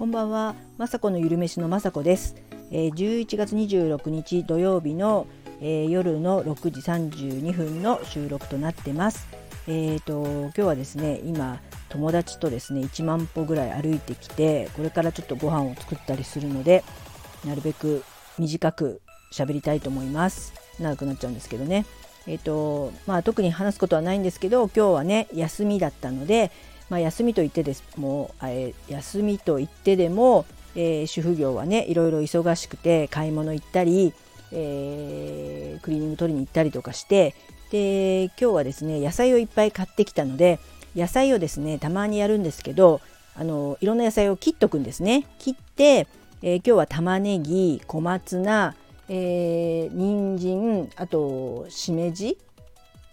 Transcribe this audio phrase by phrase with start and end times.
[0.00, 2.34] こんばんは、まさこのゆるめしのまさこです、
[2.70, 5.26] えー、11月26日土曜日の、
[5.60, 9.28] えー、夜の6時32分の収録となってます。
[9.68, 11.60] えーと今日はですね今
[11.90, 16.82] 友達とですね1万歩ぐらい歩いてきてこれからちょっとご飯を作ったりするので
[17.44, 18.02] なるべく
[18.38, 19.02] 短く
[19.34, 20.54] 喋りたいと思います。
[20.80, 21.84] 長くなっちゃうんですけどね。
[22.26, 26.50] えっ、ー、とまあ特に話すことはないんですけど今日はね休みだったので
[26.90, 30.44] まあ、休みと言ってですもう、えー、休みと言ってでも、
[30.76, 34.12] えー、主婦業はねいろいろ忙しくて買い物行ったり、
[34.52, 37.34] えー、クリーニング取りに行ったりとかして
[37.70, 40.58] で今日はですね野菜をいっぱい買ってきたので
[40.96, 43.00] 野菜をですねたまにやるんですけど
[43.36, 45.24] あのいろんな野菜を切っとくんですね。
[45.38, 46.08] 切って、
[46.42, 48.74] えー、今日は玉ねぎ小松菜、
[49.08, 52.36] えー、人参あとしめじ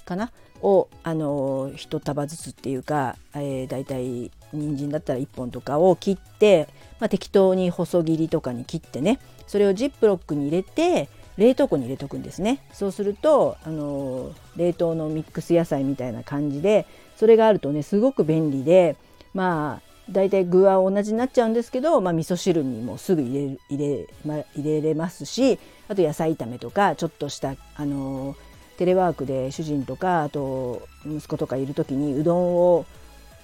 [0.06, 0.32] かな？
[0.62, 6.68] をあの1束ずつっていうか、えー、だいたい人参だったら1本とかを切って、
[7.00, 12.60] まあ、適当に細切りとかに切ってねそれをジップロックに入れて冷凍庫に入れとくんですね。
[12.74, 18.96] そうするとあの冷凍のミックス野菜みたいな感じでそれがあるとねすごく便利で
[19.34, 28.36] まあ大体具は同じになっちゃうんですけど、まあ、味噌汁にもすぐ入れ入れ,、ま入れれますしあと野菜炒めとかちょっとしたあの
[28.78, 32.86] テレワークで主人とかあと息子とかいる時にうどんを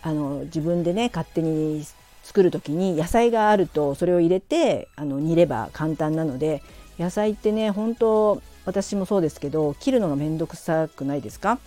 [0.01, 1.83] あの自分でね勝手に
[2.23, 6.61] 作る時に野菜があるとそれを入れてあの煮れば簡単なので
[6.99, 11.59] 野菜ってね本当私もそうですけど切るのがめんどくさくないですか？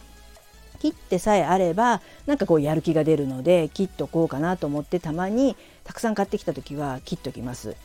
[0.79, 7.77] 切ってさえあればなんかこうやる気が出るので切っとこうかなと思ってたまにたくさん買ってきた時は切っときます。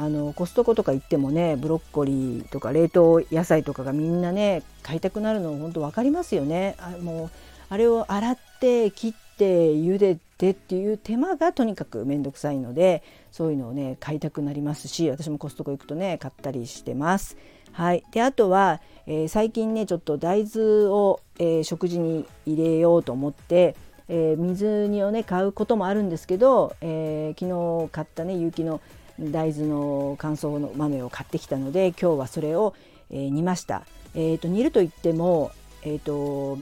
[0.00, 6.74] あのコストコとか行ってもねブロッコリーとか冷凍野菜とかがみんなね買いたくなるの本当分かりますよね。
[6.78, 7.30] あもう
[7.68, 17.36] あれを洗って切って茹でてっていう手間がとにかく面倒くさいのでそういうのをね買いたくなりますし私もコストコ行くとね買ったりしてます。
[17.72, 23.76] はい、であとは、えー、最近ねちょっと大豆を、えー、食事に入れようと思って、
[24.08, 28.80] えー、水煮をね買うこともあるんですけど、え昨日買ったね有機の
[29.20, 32.74] 大豆の乾燥の豆を買ってきたので今日はそれを、
[33.10, 33.82] えー、煮ました。
[34.14, 36.58] えーと、煮るといっても、えーと、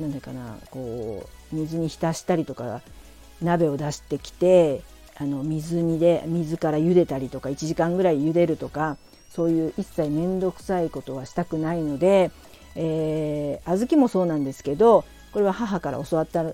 [0.00, 2.80] なんだかなこう水に浸したりとか
[3.40, 4.82] 鍋を出してきて
[5.16, 8.96] あの水煮で水から茹でたりとか1時間ぐらい茹でるとか
[9.30, 12.30] そういう一切面倒くさいことはしたくないので、
[12.76, 16.44] えー、小豆もそうなんですけどこれは母から教わった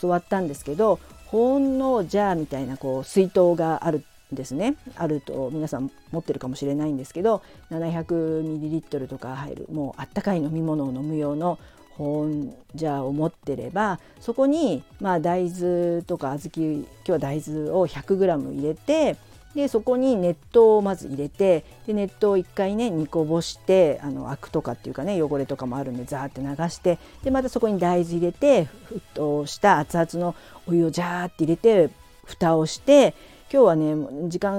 [0.00, 4.76] 教わったんですけど保温のジャーみたいなこう水筒があるですね。
[4.96, 11.58] あると皆さん持ってるかもしれないんですけど 700ml とか入るもうあったかい飲み物を飲む用の
[11.92, 19.16] 保温ジャーを持ってればそこにまあ大豆とか小豆今日は大豆を 100g 入れて
[19.54, 30.36] でそこに熱湯をまず入れてで熱湯を1回ね煮こぼしてあのアクとかっていうかね汚れとかもあるんでザーって流してでまたそこに大豆入れて沸騰した熱々の
[30.66, 31.90] お湯をジャーって入れて
[32.24, 33.14] 蓋をして
[33.50, 33.94] 今日はね
[34.28, 34.54] 時間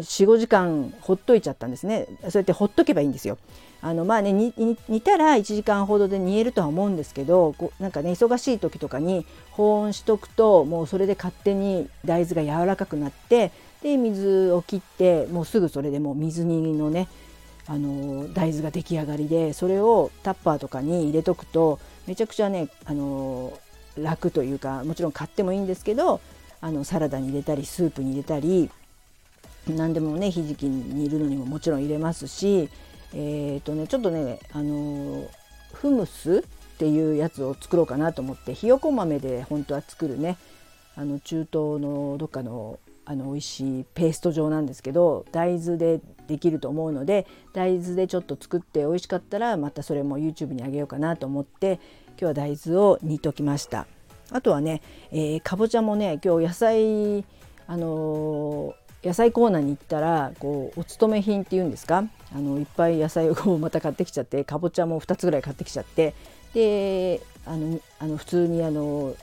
[0.00, 3.38] 45時間ほっといちゃったんですねそうやってほっとけばいいんですよ。
[3.84, 13.50] あのまあね煮たら1時間ほどで煮えるとは思うんですけどこうなんかね忙しい時とかに保温しとくともうそれで勝手に大豆が柔らかくなって
[13.82, 17.08] で水を切ってもうすぐそれでもう水煮のね
[17.66, 23.52] あの大豆が出来上がりでそれをタッパーとかに入れとくとめちゃくちゃねあの
[23.98, 26.20] 楽というかもちろん買ってもいいんですけど
[26.62, 28.70] あのサラダに入れたりスープに入れたり
[29.68, 32.70] 何でもねひじきに煮るのにももちろん入れますし
[33.14, 35.28] えー、とねちょっとねあの
[35.74, 36.42] フムスっ
[36.78, 40.38] ていうやつを作ろうかなと思ってひよこ豆で本当は作るね
[40.96, 51.80] あの中東のどっかのあの美味しいペースト状なんですけど大豆でできると思うので大豆でちょっと作って美味しかったらまたそれも YouTube にあげようかなと思って
[52.10, 53.86] 今日は大豆を煮ときました。
[54.32, 57.24] あとはね、えー、かぼちゃもね今日野菜
[57.66, 62.04] あのー、野菜コーナーに行ったらこうお勤め品っていうんですか？
[62.34, 66.14] あのいっぱい野菜をまた買ってきちゃってかぼちゃも2つぐらい買ってきちゃって
[66.54, 69.14] であのあの普通にあの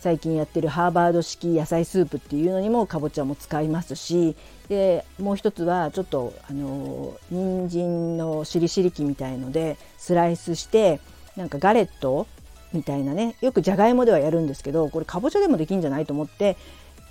[0.00, 4.34] 最近やってるハーバード式野菜スープっていうのにもかぼちゃも使いますし
[4.68, 10.98] でもう一つはちょっとあの人参のしりしり器みたいのでスライスして
[11.36, 12.26] なんかガレット
[12.72, 13.36] みたいなね。
[13.40, 16.56] よくじゃがいもではやるんですけどこれかぼちゃでもできんじゃないと思って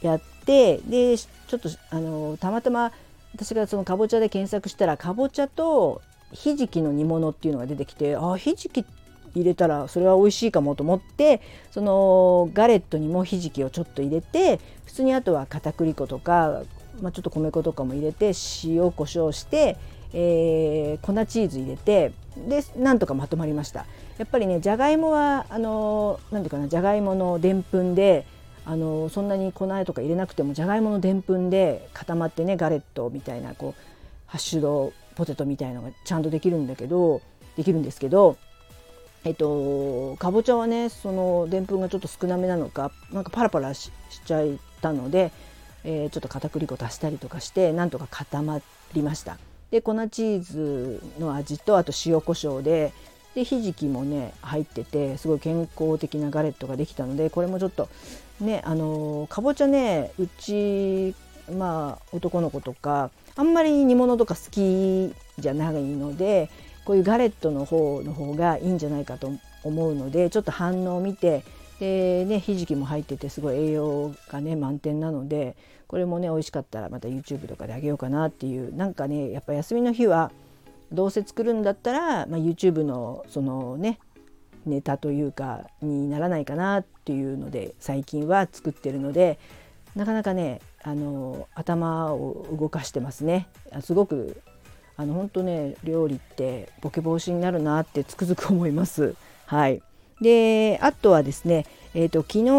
[0.02, 2.92] やってでちょっとあのたまたま
[3.34, 8.86] 私がそのかぼちゃで検索したらかぼちゃとひじきの煮物っていうのが出てきてあひじき
[9.36, 11.42] 入れたらそれは美味しいかもと思って
[11.72, 16.64] そのガレットにもひじきをちょっと入れて普通にあとは片栗粉とか
[17.02, 18.32] まあ、ちょっと米粉とかも入れて
[18.64, 19.78] 塩コショウして、
[20.14, 22.12] えー、粉チーズ入れて
[22.48, 23.86] でなんとかまとまりました
[24.18, 28.26] やっぱりねじゃがいもはあの何ていうかなじゃがいものでんぷんで
[28.66, 33.82] あのそんなに粉とか入れなくてもじゃがいものでんぷんで固まってねガレットみたいなこう
[34.28, 37.22] ハッシュドポテトみたいのがちゃんとできるんだけど
[37.58, 38.38] できるんですけど
[39.24, 43.92] えっとかぼちゃはねそのでんぷんがちょっと少なめなのかなんかパラパラし
[44.26, 44.48] ちゃっ
[44.82, 45.32] たので、
[45.84, 48.62] えー、ちょっと片栗粉足したりとかしてなんとか固ま
[48.94, 49.38] りました。
[49.72, 52.94] で粉チーズの味とあと塩コショウで
[53.34, 57.88] でひじきもね入っててすごい健康的なガレットができたのでこれもちょっと
[58.42, 61.16] ねあのかぼちゃねうち
[61.58, 66.50] まあ男の子とかあんまり煮物とか好きじゃないので
[66.84, 69.32] こういうガレットの方の方がいいんじゃないかと
[69.64, 71.44] 思うのでちょっと反応を見て
[71.82, 75.58] でねひじきも入っててすごい栄養がね満点なので
[75.88, 78.76] これもね美味しかったらまた YouTube とかであげようかなっていう。
[78.76, 80.32] なんかねやっぱ休みの日は
[80.92, 83.98] どうせ作るんだったら、まあ、YouTube のそのね
[84.68, 89.40] ネタというかにならないかなっていうので最近は作ってるので
[89.96, 93.48] なかなかねあの頭を動かしてますね。
[93.82, 94.40] すごく
[94.98, 99.16] あの本当ね料理ってボケ防止になるなってつくづく思います。
[99.48, 99.82] はい、
[100.22, 102.50] であとはですね、えーと、昨日ね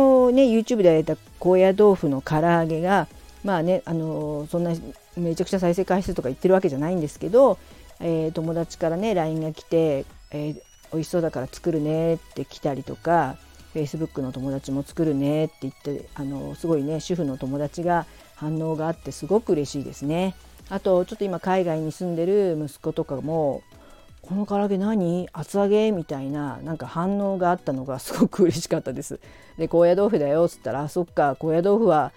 [0.44, 3.06] YouTube でやった高野豆腐の唐揚げが
[3.44, 4.72] まあねあのそんな
[5.16, 7.58] めちゃくちゃ再生回数とか言ってるわけじゃないんですけど、
[8.00, 10.54] えー、友達からね LINE が来て、えー、
[10.92, 13.36] 美味しそうだから作るねって来たりとか
[13.74, 20.34] Facebook の友達も作るねって言ってあのすごいね主婦の友達が反応があってすごく嬉しいですね。
[20.68, 23.62] あとちょっと今海外に住んでる息子とかも
[24.22, 25.28] 「この唐揚げ何？
[25.32, 29.20] 厚揚げ?」みたいななんか反応があったのがすごく嬉しかったです。
[29.58, 32.12] で高野豆腐だよっつったら「そっか高野豆腐は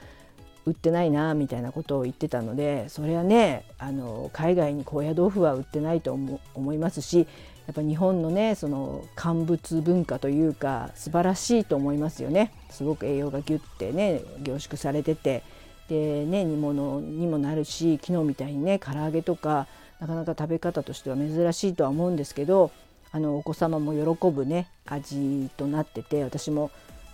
[0.66, 6.14] 売ってないな」みたいなことを言ってたのでそれはねあの海外に高野豆腐は売ってないと
[6.54, 7.28] 思いますし
[7.68, 15.42] やっぱ日本のねその乾物文化というか素晴らしいと思いますよねすごく栄養がギュッてね凝縮されてて
[15.90, 19.68] でね煮物にもなるし昨日みたいにね唐揚げとか
[20.00, 22.72] なかなか食べ方としては珍しいとは思うんですけど
[23.12, 26.72] あのお子様も喜ぶね味となってて私も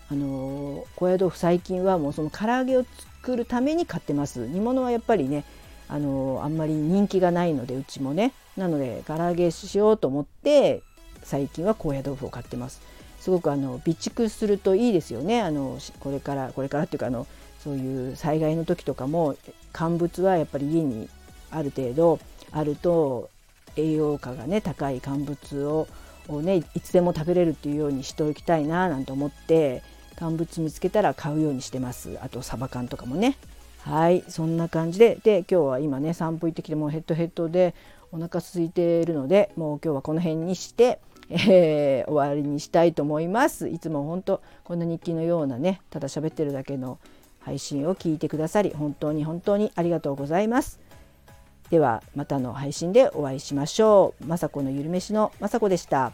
[0.10, 2.86] あの高野豆腐最近はもうその唐揚げを
[3.22, 4.48] 作るために買ってます。
[4.48, 5.46] 煮物はやっぱりね
[5.88, 8.34] あのあんまり人気がないのでうちもね。
[8.58, 10.82] なので唐揚げしようと思って
[11.24, 12.82] 最近は高野豆腐を買ってます。
[13.20, 15.42] すごくあの備蓄するといいですよね。
[15.42, 17.28] あのこれからこれからっていうかあの
[17.64, 19.38] そういう災害の時とかも
[19.72, 21.08] 乾物はやっぱり家に
[21.52, 22.20] ある程度
[22.52, 23.30] あると
[23.76, 25.88] 栄養価がね高い乾物を
[26.28, 29.82] をねいつでも食べれるっていうようにしておきたいななんて思って
[30.16, 32.18] 乾物見つけたら買うようにしてます。
[32.22, 33.38] あとサバ缶とかもね。
[33.80, 35.18] はいそんな感じで。
[35.24, 37.74] で今日は今ね散歩行ってきてもうヘッドヘッドで
[38.12, 41.00] お腹空いているのでもう今日はこの辺にして、
[41.30, 43.70] えー、終わりにしたいと思います。
[43.70, 47.00] いつも本当こんな日記のようなねただ喋ってるだけの
[47.40, 50.80] 配信を聞いてくださり本当に本当にありがとうございます。
[51.72, 54.26] ではまたの配信でお会いしましょう。
[54.26, 56.12] まさこのゆるめしのまさこでした。